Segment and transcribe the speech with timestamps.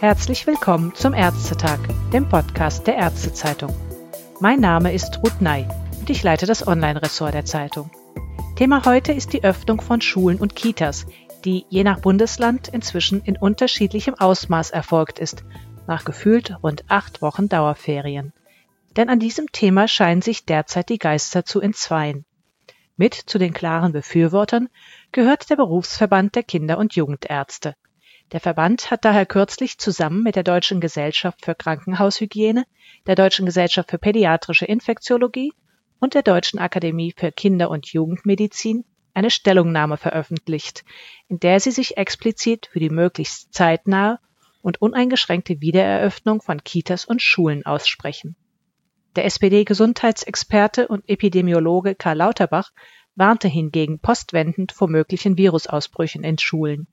[0.00, 1.78] Herzlich willkommen zum Ärztetag,
[2.12, 3.72] dem Podcast der Ärztezeitung.
[4.40, 5.66] Mein Name ist Ruth Ney
[6.00, 7.92] und ich leite das Online-Ressort der Zeitung.
[8.56, 11.06] Thema heute ist die Öffnung von Schulen und Kitas,
[11.44, 15.44] die je nach Bundesland inzwischen in unterschiedlichem Ausmaß erfolgt ist,
[15.90, 18.32] nach gefühlt rund acht Wochen Dauerferien.
[18.96, 22.24] Denn an diesem Thema scheinen sich derzeit die Geister zu entzweien.
[22.96, 24.68] Mit zu den klaren Befürwortern
[25.10, 27.74] gehört der Berufsverband der Kinder- und Jugendärzte.
[28.30, 32.66] Der Verband hat daher kürzlich zusammen mit der Deutschen Gesellschaft für Krankenhaushygiene,
[33.08, 35.52] der Deutschen Gesellschaft für Pädiatrische Infektiologie
[35.98, 40.84] und der Deutschen Akademie für Kinder- und Jugendmedizin eine Stellungnahme veröffentlicht,
[41.26, 44.20] in der sie sich explizit für die möglichst zeitnahe
[44.62, 48.36] und uneingeschränkte Wiedereröffnung von Kitas und Schulen aussprechen.
[49.16, 52.70] Der SPD-Gesundheitsexperte und Epidemiologe Karl Lauterbach
[53.14, 56.86] warnte hingegen postwendend vor möglichen Virusausbrüchen in Schulen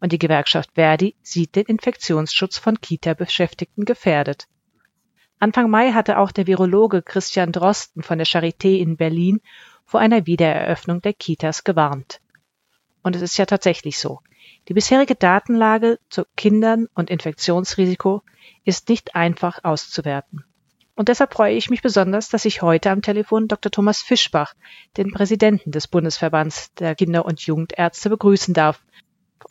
[0.00, 4.48] und die Gewerkschaft Verdi sieht den Infektionsschutz von Kita-Beschäftigten gefährdet.
[5.38, 9.40] Anfang Mai hatte auch der Virologe Christian Drosten von der Charité in Berlin
[9.84, 12.20] vor einer Wiedereröffnung der Kitas gewarnt.
[13.02, 14.20] Und es ist ja tatsächlich so.
[14.68, 18.22] Die bisherige Datenlage zu Kindern und Infektionsrisiko
[18.64, 20.44] ist nicht einfach auszuwerten.
[20.94, 23.72] Und deshalb freue ich mich besonders, dass ich heute am Telefon Dr.
[23.72, 24.54] Thomas Fischbach,
[24.98, 28.82] den Präsidenten des Bundesverbands der Kinder- und Jugendärzte, begrüßen darf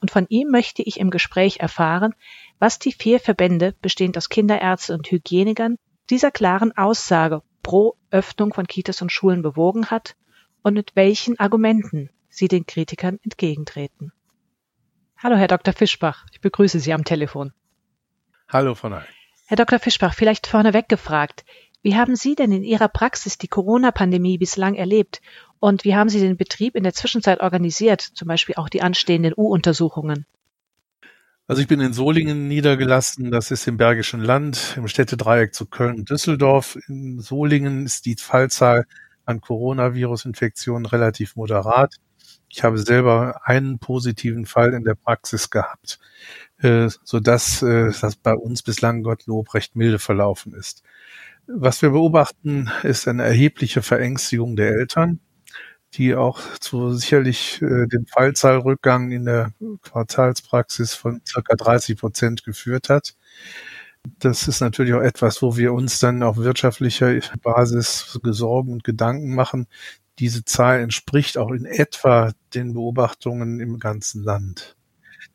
[0.02, 2.14] und von ihm möchte ich im Gespräch erfahren,
[2.58, 5.78] was die vier Verbände, bestehend aus Kinderärzten und Hygienikern,
[6.10, 10.16] dieser klaren Aussage pro Öffnung von Kitas und Schulen bewogen hat
[10.62, 14.12] und mit welchen Argumenten sie den Kritikern entgegentreten.
[15.18, 15.74] Hallo, Herr Dr.
[15.74, 17.52] Fischbach, ich begrüße Sie am Telefon.
[18.48, 19.02] Hallo, Frau Ney.
[19.46, 19.80] Herr Dr.
[19.80, 21.44] Fischbach, vielleicht vorneweg gefragt,
[21.82, 25.22] wie haben Sie denn in Ihrer Praxis die Corona-Pandemie bislang erlebt
[25.60, 29.34] und wie haben Sie den Betrieb in der Zwischenzeit organisiert, zum Beispiel auch die anstehenden
[29.36, 30.26] U-Untersuchungen?
[31.48, 35.96] Also ich bin in Solingen niedergelassen, das ist im Bergischen Land, im Städtedreieck zu Köln
[35.96, 36.78] und Düsseldorf.
[36.88, 38.86] In Solingen ist die Fallzahl
[39.26, 41.96] an Coronavirus-Infektionen relativ moderat.
[42.50, 46.00] Ich habe selber einen positiven Fall in der Praxis gehabt,
[46.60, 50.84] äh, so dass äh, das bei uns bislang Gottlob recht milde verlaufen ist.
[51.48, 55.20] Was wir beobachten, ist eine erhebliche Verängstigung der Eltern
[55.96, 62.90] die auch zu sicherlich äh, dem Fallzahlrückgang in der Quartalspraxis von circa 30 Prozent geführt
[62.90, 63.16] hat.
[64.20, 69.36] Das ist natürlich auch etwas, wo wir uns dann auf wirtschaftlicher Basis Sorgen und Gedanken
[69.36, 69.68] machen.
[70.20, 74.76] Diese Zahl entspricht auch in etwa den Beobachtungen im ganzen Land.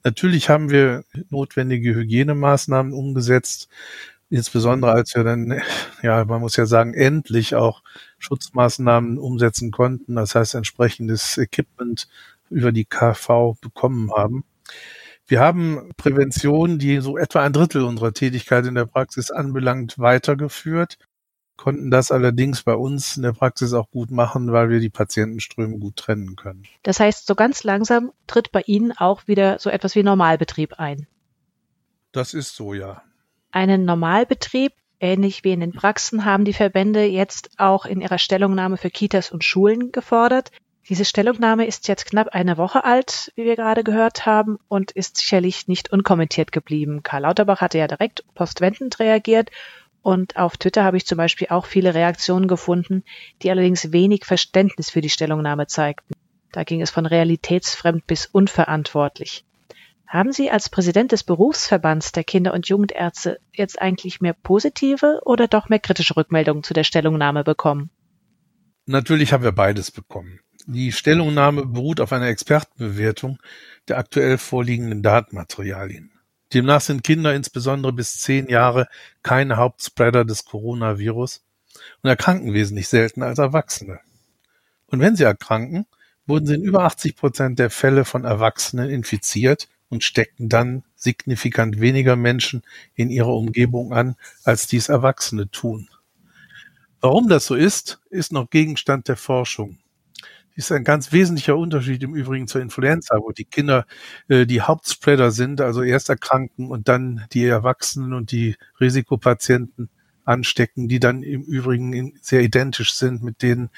[0.03, 3.69] Natürlich haben wir notwendige Hygienemaßnahmen umgesetzt,
[4.29, 5.63] insbesondere als wir dann,
[6.03, 7.83] ja, man muss ja sagen, endlich auch
[8.19, 12.07] Schutzmaßnahmen umsetzen konnten, das heißt entsprechendes Equipment
[12.51, 14.45] über die KV bekommen haben.
[15.27, 20.99] Wir haben Prävention, die so etwa ein Drittel unserer Tätigkeit in der Praxis anbelangt, weitergeführt,
[21.57, 25.79] konnten das allerdings bei uns in der Praxis auch gut machen, weil wir die Patientenströme
[25.79, 26.65] gut trennen können.
[26.83, 31.07] Das heißt, so ganz langsam tritt bei Ihnen auch wieder so etwas wie Normalbetrieb ein.
[32.13, 33.03] Das ist so, ja.
[33.51, 38.77] Einen Normalbetrieb, ähnlich wie in den Praxen, haben die Verbände jetzt auch in ihrer Stellungnahme
[38.77, 40.51] für Kitas und Schulen gefordert.
[40.89, 45.17] Diese Stellungnahme ist jetzt knapp eine Woche alt, wie wir gerade gehört haben, und ist
[45.17, 47.03] sicherlich nicht unkommentiert geblieben.
[47.03, 49.51] Karl Lauterbach hatte ja direkt postwendend reagiert
[50.05, 53.05] und auf Twitter habe ich zum Beispiel auch viele Reaktionen gefunden,
[53.43, 56.13] die allerdings wenig Verständnis für die Stellungnahme zeigten.
[56.53, 59.47] Da ging es von realitätsfremd bis unverantwortlich.
[60.07, 65.49] Haben Sie als Präsident des Berufsverbands der Kinder- und Jugendärzte jetzt eigentlich mehr positive oder
[65.49, 67.89] doch mehr kritische Rückmeldungen zu der Stellungnahme bekommen?
[68.85, 70.39] Natürlich haben wir beides bekommen.
[70.67, 73.39] Die Stellungnahme beruht auf einer Expertenbewertung
[73.89, 76.13] der aktuell vorliegenden Datenmaterialien.
[76.55, 78.89] Demnach sind Kinder insbesondere bis zehn Jahre
[79.23, 81.43] keine Hauptspreader des Coronavirus
[82.03, 84.01] und erkranken wesentlich seltener als Erwachsene.
[84.87, 85.87] Und wenn sie erkranken,
[86.27, 91.81] wurden sie in über 80 Prozent der Fälle von Erwachsenen infiziert und steckten dann signifikant
[91.81, 92.63] weniger Menschen
[92.95, 95.89] in ihrer Umgebung an, als dies Erwachsene tun.
[97.01, 99.79] Warum das so ist, ist noch Gegenstand der Forschung.
[100.57, 103.87] Ist ein ganz wesentlicher Unterschied im Übrigen zur Influenza, wo die Kinder
[104.29, 109.91] äh, die Hauptspreader sind, also erst erkranken und dann die Erwachsenen und die Risikopatienten
[110.25, 113.71] anstecken, die dann im Übrigen sehr identisch sind mit denen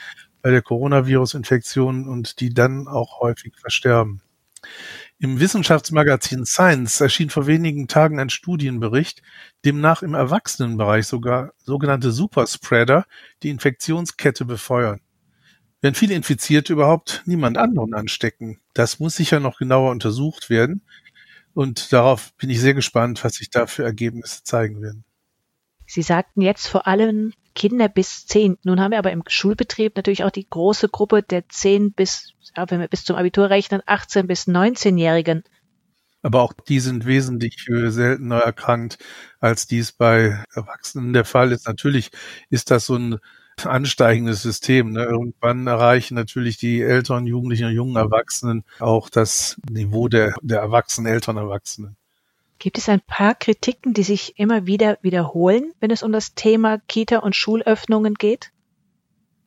[0.42, 4.20] bei der Coronavirus-Infektion und die dann auch häufig versterben.
[5.18, 9.22] Im Wissenschaftsmagazin Science erschien vor wenigen Tagen ein Studienbericht,
[9.64, 13.06] demnach im Erwachsenenbereich sogar sogenannte Superspreader
[13.42, 15.00] die Infektionskette befeuern.
[15.86, 20.82] Wenn viele Infizierte überhaupt niemand anderen anstecken, das muss sicher noch genauer untersucht werden.
[21.54, 25.04] Und darauf bin ich sehr gespannt, was sich da für Ergebnisse zeigen werden.
[25.86, 28.58] Sie sagten jetzt vor allem Kinder bis zehn.
[28.64, 32.80] Nun haben wir aber im Schulbetrieb natürlich auch die große Gruppe der zehn bis, wenn
[32.80, 35.44] wir bis zum Abitur rechnen, 18 bis 19-Jährigen.
[36.20, 38.98] Aber auch die sind wesentlich seltener erkrankt,
[39.38, 41.68] als dies bei Erwachsenen der Fall ist.
[41.68, 42.10] Natürlich
[42.50, 43.20] ist das so ein
[43.64, 44.92] ansteigendes System.
[44.92, 45.04] Ne?
[45.04, 51.12] Irgendwann erreichen natürlich die älteren Jugendlichen und jungen Erwachsenen auch das Niveau der, der erwachsenen
[51.12, 51.96] Eltern Erwachsenen.
[52.58, 56.78] Gibt es ein paar Kritiken, die sich immer wieder wiederholen, wenn es um das Thema
[56.88, 58.50] Kita- und Schulöffnungen geht?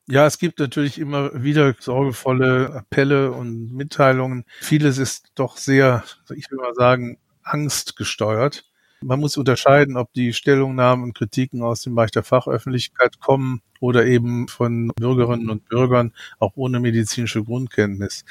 [0.08, 4.46] Ja, es gibt natürlich immer wieder sorgevolle Appelle und Mitteilungen.
[4.60, 6.04] Vieles ist doch sehr,
[6.36, 8.69] ich will mal sagen, angstgesteuert.
[9.02, 14.06] Man muss unterscheiden, ob die Stellungnahmen und Kritiken aus dem Bereich der Fachöffentlichkeit kommen oder
[14.06, 18.26] eben von Bürgerinnen und Bürgern auch ohne medizinische Grundkenntnis.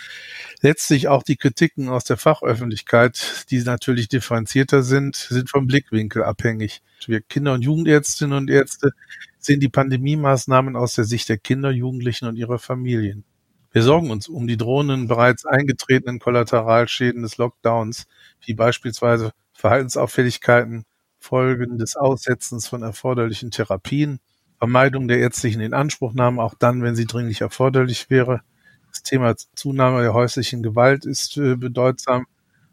[0.61, 6.83] Letztlich auch die Kritiken aus der Fachöffentlichkeit, die natürlich differenzierter sind, sind vom Blickwinkel abhängig.
[7.07, 8.93] Wir Kinder- und Jugendärztinnen und Ärzte
[9.39, 13.25] sehen die Pandemiemaßnahmen aus der Sicht der Kinder, Jugendlichen und ihrer Familien.
[13.71, 18.07] Wir sorgen uns um die drohenden, bereits eingetretenen Kollateralschäden des Lockdowns,
[18.45, 20.85] wie beispielsweise Verhaltensauffälligkeiten,
[21.19, 24.21] Folgen des Aussetzens von erforderlichen Therapien,
[24.59, 28.43] Vermeidung der ärztlichen Inanspruchnahme, auch dann, wenn sie dringlich erforderlich wäre.
[28.89, 32.27] Das Thema Zunahme der häuslichen Gewalt ist äh, bedeutsam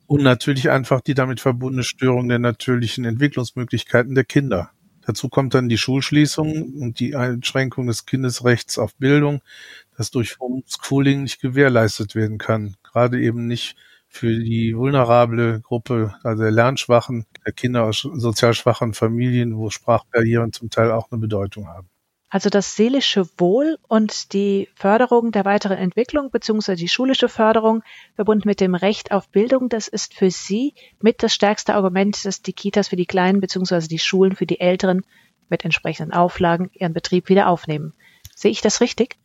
[0.06, 4.70] und natürlich einfach die damit verbundene Störung der natürlichen Entwicklungsmöglichkeiten der Kinder.
[5.08, 9.42] Dazu kommt dann die Schulschließung und die Einschränkung des Kindesrechts auf Bildung,
[9.98, 12.76] das durch Homeschooling nicht gewährleistet werden kann.
[12.84, 13.76] Gerade eben nicht
[14.16, 20.54] für die vulnerable Gruppe, also der lernschwachen, der Kinder aus sozial schwachen Familien, wo Sprachbarrieren
[20.54, 21.90] zum Teil auch eine Bedeutung haben.
[22.30, 27.84] Also das seelische Wohl und die Förderung der weiteren Entwicklung beziehungsweise die schulische Förderung
[28.16, 32.42] verbunden mit dem Recht auf Bildung, das ist für Sie mit das stärkste Argument, dass
[32.42, 35.04] die Kitas für die Kleinen beziehungsweise die Schulen für die Älteren
[35.50, 37.94] mit entsprechenden Auflagen ihren Betrieb wieder aufnehmen.
[38.36, 39.18] Sehe ich das richtig?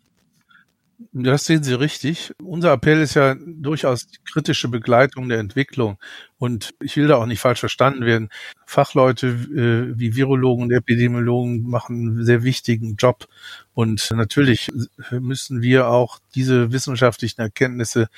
[1.12, 2.34] Das sehen Sie richtig.
[2.42, 5.98] Unser Appell ist ja durchaus die kritische Begleitung der Entwicklung.
[6.36, 8.28] Und ich will da auch nicht falsch verstanden werden.
[8.66, 13.28] Fachleute äh, wie Virologen und Epidemiologen machen einen sehr wichtigen Job.
[13.72, 14.68] Und natürlich
[15.10, 18.08] müssen wir auch diese wissenschaftlichen Erkenntnisse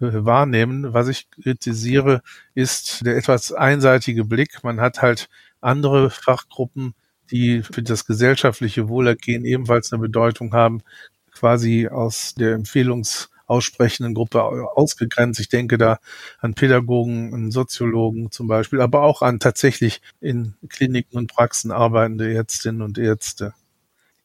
[0.00, 0.94] äh, wahrnehmen.
[0.94, 2.22] Was ich kritisiere,
[2.54, 4.62] ist der etwas einseitige Blick.
[4.62, 5.28] Man hat halt
[5.60, 6.94] andere Fachgruppen,
[7.32, 10.82] die für das gesellschaftliche Wohlergehen ebenfalls eine Bedeutung haben,
[11.38, 15.40] quasi aus der empfehlungsaussprechenden Gruppe ausgegrenzt.
[15.40, 15.98] Ich denke da
[16.40, 22.32] an Pädagogen, an Soziologen zum Beispiel, aber auch an tatsächlich in Kliniken und Praxen arbeitende
[22.32, 23.54] Ärztinnen und Ärzte.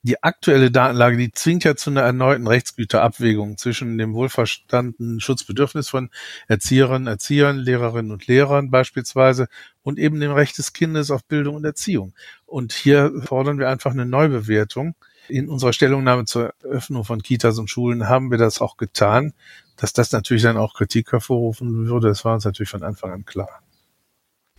[0.05, 6.09] Die aktuelle Datenlage, die zwingt ja zu einer erneuten Rechtsgüterabwägung zwischen dem wohlverstandenen Schutzbedürfnis von
[6.49, 9.47] Erzieherinnen, Erziehern, Lehrerinnen und Lehrern beispielsweise
[9.81, 12.13] und eben dem Recht des Kindes auf Bildung und Erziehung.
[12.45, 14.95] Und hier fordern wir einfach eine Neubewertung
[15.27, 19.33] in unserer Stellungnahme zur Öffnung von Kitas und Schulen haben wir das auch getan.
[19.77, 23.25] Dass das natürlich dann auch Kritik hervorrufen würde, das war uns natürlich von Anfang an
[23.25, 23.63] klar.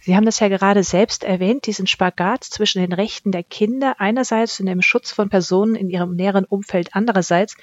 [0.04, 4.60] Sie haben das ja gerade selbst erwähnt, diesen Spagat zwischen den Rechten der Kinder einerseits
[4.60, 7.56] und dem Schutz von Personen in ihrem näheren Umfeld andererseits.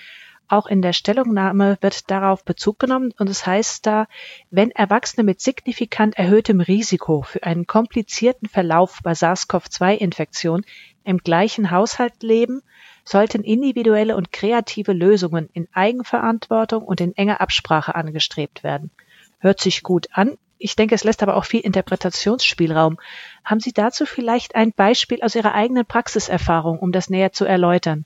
[0.48, 4.08] Auch in der Stellungnahme wird darauf Bezug genommen und es heißt da,
[4.50, 10.66] wenn Erwachsene mit signifikant erhöhtem Risiko für einen komplizierten Verlauf bei SARS-CoV-2-Infektion
[11.04, 12.64] im gleichen Haushalt leben
[13.04, 18.92] sollten individuelle und kreative Lösungen in Eigenverantwortung und in enger Absprache angestrebt werden.
[19.40, 20.38] Hört sich gut an.
[20.58, 23.00] Ich denke, es lässt aber auch viel Interpretationsspielraum.
[23.44, 28.06] Haben Sie dazu vielleicht ein Beispiel aus Ihrer eigenen Praxiserfahrung, um das näher zu erläutern?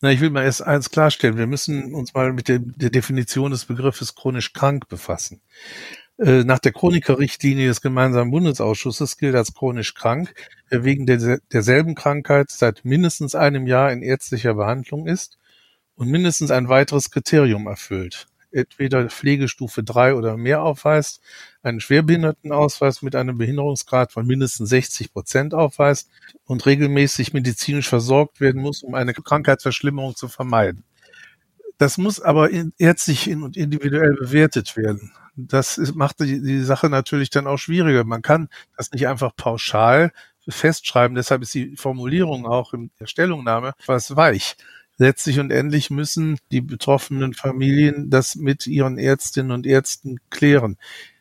[0.00, 1.38] Na, ich will mal erst eins klarstellen.
[1.38, 5.40] Wir müssen uns mal mit der, der Definition des Begriffes chronisch krank befassen.
[6.18, 10.32] Äh, nach der Chronikerrichtlinie des gemeinsamen Bundesausschusses gilt als chronisch krank,
[10.68, 15.38] wer wegen der, derselben Krankheit seit mindestens einem Jahr in ärztlicher Behandlung ist
[15.96, 18.26] und mindestens ein weiteres Kriterium erfüllt.
[18.52, 21.20] Entweder Pflegestufe 3 oder mehr aufweist,
[21.64, 26.08] einen Schwerbehindertenausweis mit einem Behinderungsgrad von mindestens 60 Prozent aufweist
[26.44, 30.84] und regelmäßig medizinisch versorgt werden muss, um eine Krankheitsverschlimmerung zu vermeiden.
[31.78, 37.30] Das muss aber ärztlich und individuell bewertet werden das ist, macht die, die Sache natürlich
[37.30, 38.04] dann auch schwieriger.
[38.04, 40.12] Man kann das nicht einfach pauschal
[40.48, 41.14] festschreiben.
[41.14, 44.56] Deshalb ist die Formulierung auch in der Stellungnahme etwas weich.
[44.96, 50.76] Letztlich und endlich müssen die betroffenen Familien das mit ihren Ärztinnen und Ärzten klären.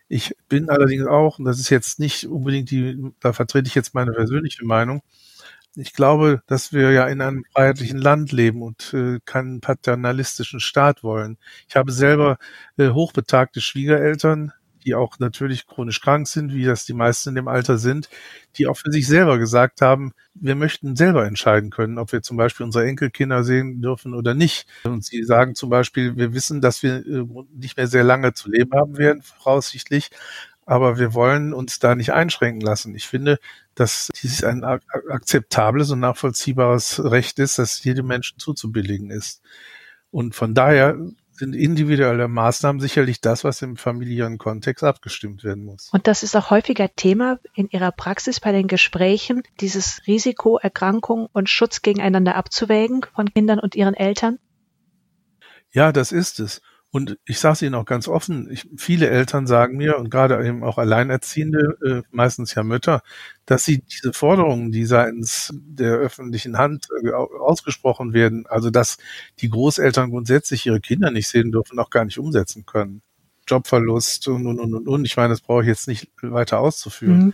[0.10, 3.96] Ich bin allerdings auch, und das ist jetzt nicht unbedingt die, da vertrete ich jetzt
[3.96, 5.02] meine persönliche Meinung,
[5.76, 11.04] ich glaube, dass wir ja in einem freiheitlichen Land leben und äh, keinen paternalistischen Staat
[11.04, 11.38] wollen.
[11.68, 12.38] Ich habe selber
[12.78, 14.54] äh, hochbetagte Schwiegereltern,
[14.86, 18.10] die auch natürlich chronisch krank sind, wie das die meisten in dem Alter sind,
[18.58, 22.38] die auch für sich selber gesagt haben, wir möchten selber entscheiden können, ob wir zum
[22.38, 24.68] Beispiel unsere Enkelkinder sehen dürfen oder nicht.
[24.84, 28.50] Und sie sagen zum Beispiel, wir wissen, dass wir äh, nicht mehr sehr lange zu
[28.50, 30.10] leben haben werden, voraussichtlich,
[30.66, 32.96] aber wir wollen uns da nicht einschränken lassen.
[32.96, 33.40] Ich finde,
[33.76, 39.42] dass dies ein akzeptables und nachvollziehbares Recht ist, das jedem Menschen zuzubilligen ist.
[40.12, 40.98] Und von daher
[41.32, 45.90] sind individuelle Maßnahmen sicherlich das, was im familiären Kontext abgestimmt werden muss.
[45.92, 51.28] Und das ist auch häufiger Thema in Ihrer Praxis bei den Gesprächen, dieses Risiko, Erkrankung
[51.34, 54.38] und Schutz gegeneinander abzuwägen von Kindern und ihren Eltern?
[55.72, 56.62] Ja, das ist es.
[56.94, 60.46] Und ich sage es Ihnen auch ganz offen, ich, viele Eltern sagen mir, und gerade
[60.46, 63.02] eben auch Alleinerziehende, äh, meistens ja Mütter,
[63.48, 69.00] dass sie diese Forderungen, die seitens der öffentlichen Hand äh, ausgesprochen werden, also dass
[69.40, 73.02] die Großeltern grundsätzlich ihre Kinder nicht sehen dürfen, auch gar nicht umsetzen können.
[73.48, 75.06] Jobverlust und, und, und, und.
[75.06, 77.26] Ich meine, das brauche ich jetzt nicht weiter auszuführen.
[77.26, 77.34] Mhm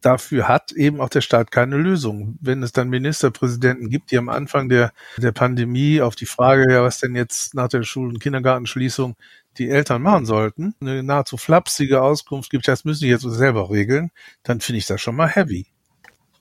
[0.00, 2.38] dafür hat eben auch der Staat keine Lösung.
[2.40, 6.82] Wenn es dann Ministerpräsidenten gibt, die am Anfang der, der Pandemie auf die Frage, ja,
[6.82, 9.16] was denn jetzt nach der Schul- und Kindergartenschließung
[9.58, 14.10] die Eltern machen sollten, eine nahezu flapsige Auskunft gibt, das müssen die jetzt selber regeln,
[14.42, 15.66] dann finde ich das schon mal heavy.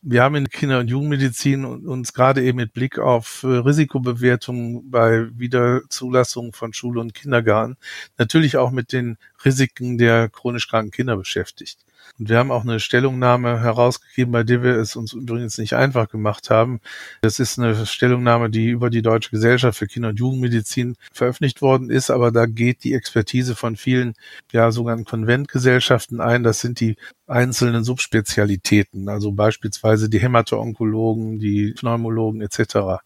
[0.02, 5.28] Wir haben in Kinder- und Jugendmedizin uns gerade eben mit Blick auf äh, Risikobewertungen bei
[5.38, 7.76] Wiederzulassung von Schule und Kindergarten
[8.18, 11.80] natürlich auch mit den Risiken der chronisch kranken Kinder beschäftigt.
[12.20, 16.10] Und wir haben auch eine Stellungnahme herausgegeben, bei der wir es uns übrigens nicht einfach
[16.10, 16.82] gemacht haben.
[17.22, 21.90] Das ist eine Stellungnahme, die über die Deutsche Gesellschaft für Kinder- und Jugendmedizin veröffentlicht worden
[21.90, 24.16] ist, aber da geht die Expertise von vielen
[24.52, 26.44] ja sogenannten Konventgesellschaften ein.
[26.44, 33.02] Das sind die einzelnen Subspezialitäten, also beispielsweise die Hämato-Onkologen, die Pneumologen etc.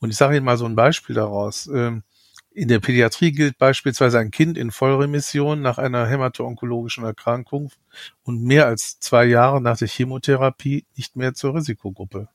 [0.00, 1.68] Und ich sage Ihnen mal so ein Beispiel daraus.
[1.72, 2.02] Ähm,
[2.60, 7.72] in der Pädiatrie gilt beispielsweise ein Kind in Vollremission nach einer hämato-onkologischen Erkrankung
[8.22, 12.28] und mehr als zwei Jahre nach der Chemotherapie nicht mehr zur Risikogruppe.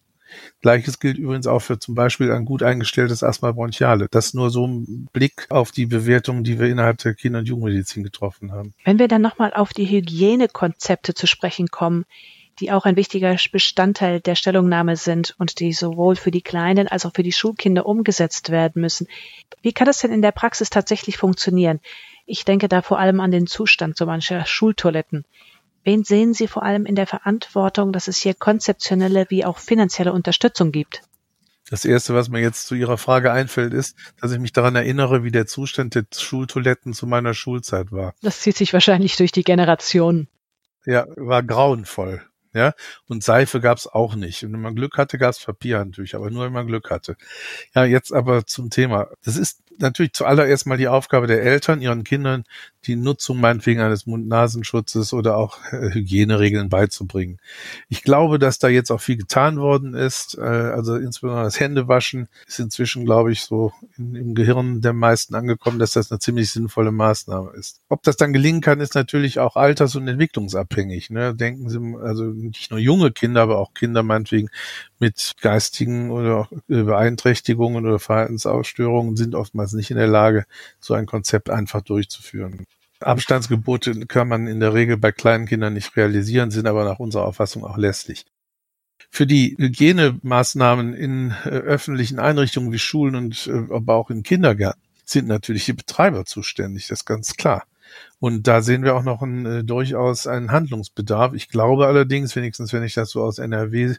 [0.62, 4.08] Gleiches gilt übrigens auch für zum Beispiel ein gut eingestelltes Asthma bronchiale.
[4.10, 8.03] Das nur so ein Blick auf die Bewertung, die wir innerhalb der Kinder- und Jugendmedizin
[8.03, 8.74] getroffen haben.
[8.84, 12.03] Wenn wir dann nochmal auf die Hygienekonzepte zu sprechen kommen,
[12.59, 17.05] die auch ein wichtiger Bestandteil der Stellungnahme sind und die sowohl für die Kleinen als
[17.05, 19.07] auch für die Schulkinder umgesetzt werden müssen.
[19.62, 21.79] Wie kann das denn in der Praxis tatsächlich funktionieren?
[22.25, 25.25] Ich denke da vor allem an den Zustand so mancher Schultoiletten.
[25.83, 30.13] Wen sehen Sie vor allem in der Verantwortung, dass es hier konzeptionelle wie auch finanzielle
[30.13, 31.03] Unterstützung gibt?
[31.69, 35.24] Das erste, was mir jetzt zu Ihrer Frage einfällt, ist, dass ich mich daran erinnere,
[35.24, 38.13] wie der Zustand der Schultoiletten zu meiner Schulzeit war.
[38.21, 40.27] Das zieht sich wahrscheinlich durch die Generationen.
[40.85, 42.21] Ja, war grauenvoll.
[42.55, 42.74] Ja,
[43.09, 44.45] und Seife gab's auch nicht.
[44.45, 47.17] Und wenn man Glück hatte, gab's Papierhandtücher, aber nur wenn man Glück hatte.
[47.75, 49.09] Ja, jetzt aber zum Thema.
[49.25, 52.44] Das ist natürlich zuallererst mal die Aufgabe der Eltern, ihren Kindern
[52.88, 57.39] die Nutzung meinetwegen eines Mund-Nasenschutzes oder auch äh, Hygieneregeln beizubringen.
[57.89, 60.38] Ich glaube, dass da jetzt auch viel getan worden ist.
[60.38, 65.79] Äh, also insbesondere das Händewaschen ist inzwischen, glaube ich, so im Gehirn der meisten angekommen,
[65.79, 67.82] dass das eine ziemlich sinnvolle Maßnahme ist.
[67.89, 71.10] Ob das dann gelingen kann, ist natürlich auch alters- und entwicklungsabhängig.
[71.10, 71.36] Ne?
[71.36, 74.50] Denken Sie, also nicht nur junge Kinder, aber auch Kinder meinetwegen
[75.00, 80.45] mit geistigen oder äh, Beeinträchtigungen oder Verhaltensausstörungen sind oftmals nicht in der Lage,
[80.79, 82.65] so ein Konzept einfach durchzuführen.
[83.00, 87.25] Abstandsgebote kann man in der Regel bei kleinen Kindern nicht realisieren, sind aber nach unserer
[87.25, 88.25] Auffassung auch lästig.
[89.10, 94.81] Für die Hygienemaßnahmen in äh, öffentlichen Einrichtungen wie Schulen und äh, aber auch in Kindergärten
[95.05, 97.65] sind natürlich die Betreiber zuständig, das ist ganz klar.
[98.19, 101.34] Und da sehen wir auch noch ein, äh, durchaus einen Handlungsbedarf.
[101.34, 103.95] Ich glaube allerdings, wenigstens wenn ich das so aus NRW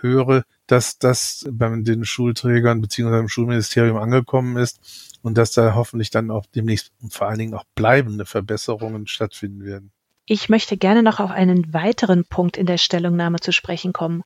[0.00, 6.10] höre, dass das bei den Schulträgern beziehungsweise im Schulministerium angekommen ist und dass da hoffentlich
[6.10, 9.92] dann auch demnächst und vor allen Dingen auch bleibende Verbesserungen stattfinden werden.
[10.26, 14.24] Ich möchte gerne noch auf einen weiteren Punkt in der Stellungnahme zu sprechen kommen.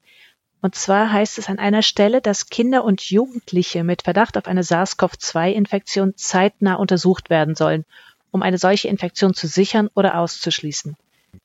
[0.63, 4.63] Und zwar heißt es an einer Stelle, dass Kinder und Jugendliche mit Verdacht auf eine
[4.63, 7.85] SARS-CoV-2-Infektion zeitnah untersucht werden sollen,
[8.31, 10.97] um eine solche Infektion zu sichern oder auszuschließen.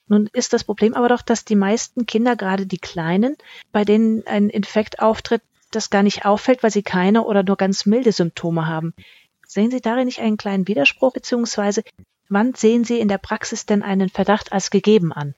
[0.07, 3.35] Nun ist das Problem aber doch, dass die meisten Kinder, gerade die Kleinen,
[3.71, 7.85] bei denen ein Infekt auftritt, das gar nicht auffällt, weil sie keine oder nur ganz
[7.85, 8.93] milde Symptome haben.
[9.47, 11.83] Sehen Sie darin nicht einen kleinen Widerspruch, beziehungsweise
[12.29, 15.35] wann sehen Sie in der Praxis denn einen Verdacht als gegeben an?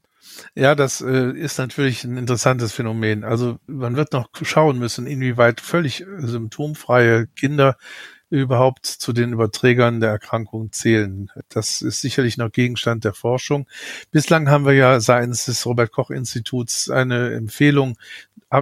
[0.56, 3.24] Ja, das äh, ist natürlich ein interessantes Phänomen.
[3.24, 7.78] Also man wird noch schauen müssen, inwieweit völlig symptomfreie Kinder
[8.30, 11.32] überhaupt zu den Überträgern der Erkrankung zählen.
[11.50, 13.68] Das ist sicherlich noch Gegenstand der Forschung.
[14.12, 17.98] Bislang haben wir ja seitens des Robert Koch Instituts eine Empfehlung,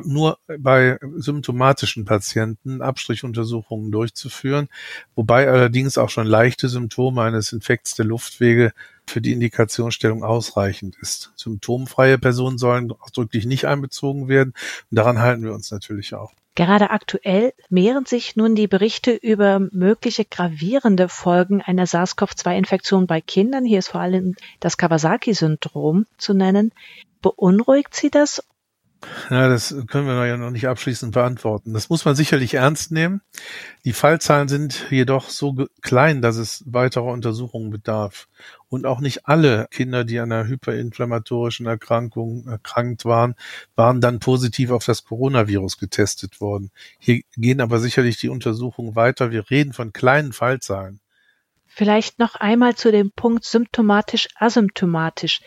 [0.04, 4.68] nur bei symptomatischen Patienten Abstrichuntersuchungen durchzuführen,
[5.16, 8.74] wobei allerdings auch schon leichte Symptome eines Infekts der Luftwege
[9.08, 11.32] für die Indikationsstellung ausreichend ist.
[11.36, 14.54] Symptomfreie Personen sollen ausdrücklich nicht einbezogen werden
[14.92, 16.34] und daran halten wir uns natürlich auch.
[16.56, 23.66] Gerade aktuell mehren sich nun die Berichte über mögliche gravierende Folgen einer SARS-CoV-2-Infektion bei Kindern.
[23.66, 26.72] Hier ist vor allem das Kawasaki-Syndrom zu nennen.
[27.22, 28.42] Beunruhigt Sie das
[29.30, 31.74] ja, das können wir ja noch nicht abschließend beantworten.
[31.74, 33.22] Das muss man sicherlich ernst nehmen.
[33.84, 38.28] Die Fallzahlen sind jedoch so klein, dass es weiterer Untersuchungen bedarf.
[38.70, 43.36] Und auch nicht alle Kinder, die an einer hyperinflammatorischen Erkrankung erkrankt waren,
[43.76, 46.72] waren dann positiv auf das Coronavirus getestet worden.
[47.00, 49.32] Hier gehen aber sicherlich die Untersuchungen weiter.
[49.32, 51.00] Wir reden von kleinen Fallzahlen.
[51.66, 55.42] Vielleicht noch einmal zu dem Punkt symptomatisch, asymptomatisch.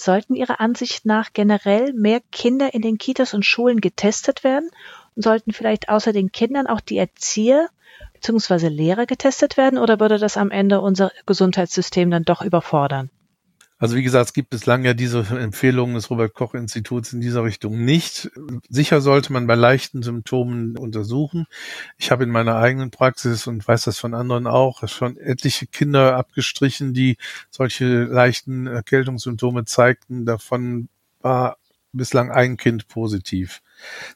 [0.00, 4.70] Sollten Ihrer Ansicht nach generell mehr Kinder in den Kitas und Schulen getestet werden?
[5.16, 7.68] Und sollten vielleicht außer den Kindern auch die Erzieher
[8.14, 8.68] bzw.
[8.68, 9.76] Lehrer getestet werden?
[9.76, 13.10] Oder würde das am Ende unser Gesundheitssystem dann doch überfordern?
[13.80, 17.44] Also wie gesagt, es gibt bislang ja diese Empfehlungen des Robert Koch Instituts in dieser
[17.44, 18.28] Richtung nicht.
[18.68, 21.46] Sicher sollte man bei leichten Symptomen untersuchen.
[21.96, 26.16] Ich habe in meiner eigenen Praxis und weiß das von anderen auch schon etliche Kinder
[26.16, 27.18] abgestrichen, die
[27.50, 30.26] solche leichten Erkältungssymptome zeigten.
[30.26, 30.88] Davon
[31.20, 31.58] war
[31.92, 33.62] bislang ein Kind positiv.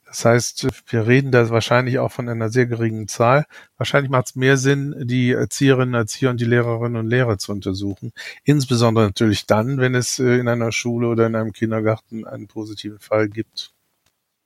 [0.07, 3.47] Das heißt, wir reden da wahrscheinlich auch von einer sehr geringen Zahl.
[3.76, 8.12] Wahrscheinlich macht es mehr Sinn, die Erzieherinnen, Erzieher und die Lehrerinnen und Lehrer zu untersuchen.
[8.45, 12.99] Insbesondere natürlich dann, wenn es äh, in einer Schule oder in einem Kindergarten einen positiven
[12.99, 13.73] Fall gibt.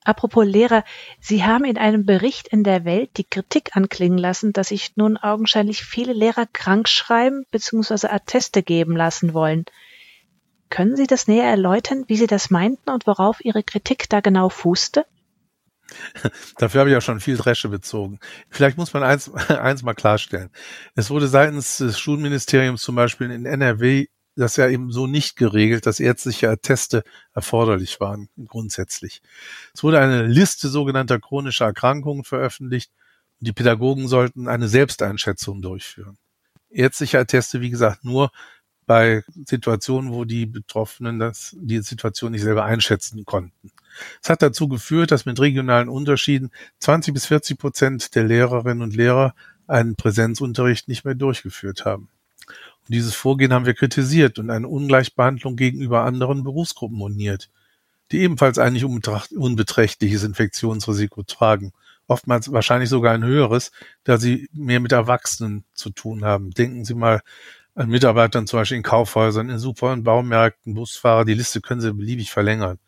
[0.06, 0.84] Apropos Lehrer,
[1.20, 5.16] Sie haben in einem Bericht in der Welt die Kritik anklingen lassen, dass sich nun
[5.16, 8.06] augenscheinlich viele Lehrer krank schreiben bzw.
[8.06, 9.64] Atteste geben lassen wollen.
[10.70, 14.48] Können Sie das näher erläutern, wie Sie das meinten und worauf Ihre Kritik da genau
[14.48, 15.06] fußte?
[16.58, 18.18] Dafür habe ich ja schon viel Dresche bezogen.
[18.50, 20.50] Vielleicht muss man eins, eins mal klarstellen.
[20.94, 25.86] Es wurde seitens des Schulministeriums zum Beispiel in NRW das ja eben so nicht geregelt,
[25.86, 27.02] dass ärztliche Atteste
[27.32, 29.22] erforderlich waren, grundsätzlich.
[29.74, 32.92] Es wurde eine Liste sogenannter chronischer Erkrankungen veröffentlicht
[33.40, 36.18] und die Pädagogen sollten eine Selbsteinschätzung durchführen.
[36.68, 38.30] Ärztliche Atteste, wie gesagt, nur
[38.86, 43.72] bei Situationen, wo die Betroffenen das, die Situation nicht selber einschätzen konnten.
[44.22, 48.94] Es hat dazu geführt, dass mit regionalen Unterschieden 20 bis 40 Prozent der Lehrerinnen und
[48.94, 49.34] Lehrer
[49.66, 52.08] einen Präsenzunterricht nicht mehr durchgeführt haben.
[52.46, 57.50] Und dieses Vorgehen haben wir kritisiert und eine Ungleichbehandlung gegenüber anderen Berufsgruppen moniert,
[58.12, 61.72] die ebenfalls eigentlich unbeträchtliches Infektionsrisiko tragen.
[62.06, 63.72] Oftmals wahrscheinlich sogar ein höheres,
[64.04, 66.52] da sie mehr mit Erwachsenen zu tun haben.
[66.52, 67.20] Denken Sie mal
[67.76, 71.92] an Mitarbeitern zum Beispiel in Kaufhäusern, in Super- und Baumärkten, Busfahrer, die Liste können Sie
[71.92, 72.78] beliebig verlängern.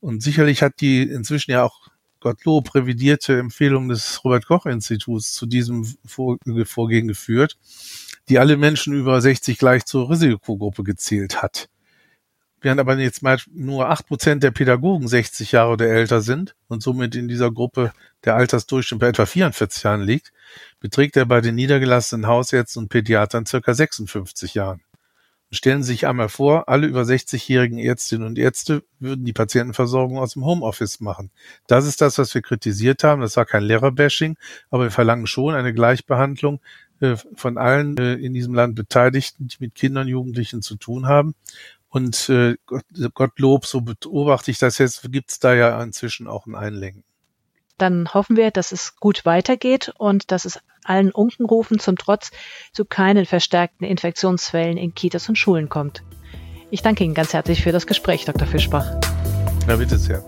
[0.00, 1.88] Und sicherlich hat die inzwischen ja auch
[2.20, 7.56] Gottlob revidierte Empfehlung des Robert Koch Instituts zu diesem Vorgehen geführt,
[8.28, 11.68] die alle Menschen über 60 gleich zur Risikogruppe gezählt hat.
[12.62, 16.82] Während aber jetzt mal nur acht Prozent der Pädagogen 60 Jahre oder älter sind und
[16.82, 17.92] somit in dieser Gruppe
[18.24, 20.32] der Altersdurchschnitt bei etwa 44 Jahren liegt,
[20.78, 24.80] beträgt er bei den niedergelassenen Hausärzten und Pädiatern circa 56 Jahren.
[25.50, 30.18] Und stellen Sie sich einmal vor, alle über 60-jährigen Ärztinnen und Ärzte würden die Patientenversorgung
[30.18, 31.30] aus dem Homeoffice machen.
[31.66, 33.22] Das ist das, was wir kritisiert haben.
[33.22, 34.36] Das war kein Lehrerbashing,
[34.70, 36.60] aber wir verlangen schon eine Gleichbehandlung
[37.00, 41.34] äh, von allen äh, in diesem Land Beteiligten, die mit Kindern, Jugendlichen zu tun haben.
[41.92, 42.56] Und äh,
[43.12, 47.04] Gottlob, so beobachte ich das jetzt, gibt es da ja inzwischen auch ein Einlenken
[47.82, 52.30] dann hoffen wir, dass es gut weitergeht und dass es allen Unkenrufen zum Trotz
[52.72, 56.02] zu keinen verstärkten Infektionsfällen in Kitas und Schulen kommt.
[56.70, 58.46] Ich danke Ihnen ganz herzlich für das Gespräch, Dr.
[58.46, 58.88] Fischbach.
[59.66, 60.24] Na bitte sehr.